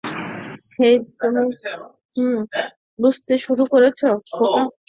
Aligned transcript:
হেই, 0.75 0.95
তুমি 1.19 2.37
বুঝতে 2.99 3.33
শুরু 3.37 3.63
করেছো, 3.65 4.07
খোকা। 4.31 4.63